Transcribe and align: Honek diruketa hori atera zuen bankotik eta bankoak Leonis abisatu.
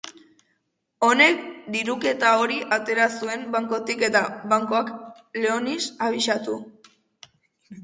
Honek 1.07 1.43
diruketa 1.75 2.31
hori 2.45 2.57
atera 2.79 3.05
zuen 3.21 3.45
bankotik 3.57 4.03
eta 4.09 4.25
bankoak 4.55 4.91
Leonis 5.45 5.81
abisatu. 6.11 6.59